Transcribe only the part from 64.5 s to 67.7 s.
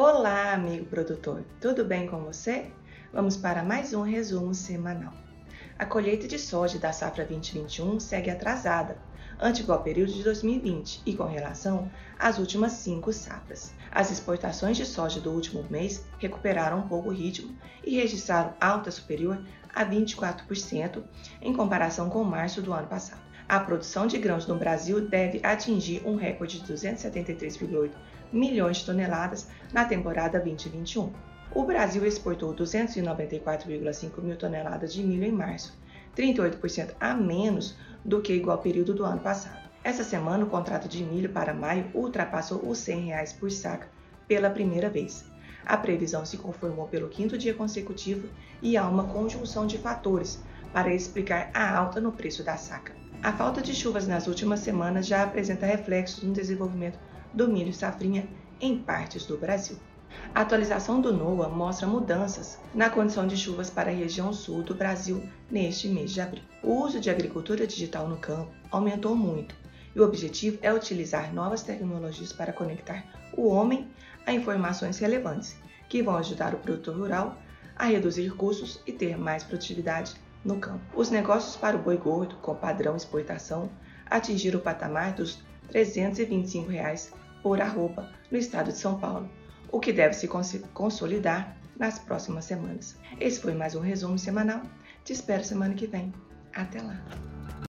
do Brasil neste mês de abril. O uso de agricultura